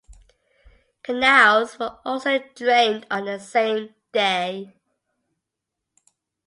[1.03, 4.73] Canals were also drained on the same day.